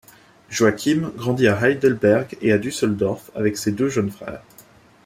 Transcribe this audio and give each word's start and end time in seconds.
Joachim 0.49 1.11
grandit 1.15 1.47
à 1.47 1.55
Heidelberg 1.63 2.35
et 2.41 2.51
à 2.51 2.57
Düsseldorf 2.57 3.29
avec 3.35 3.55
ses 3.55 3.71
deux 3.71 3.87
jeunes 3.87 4.09
frères. 4.09 4.41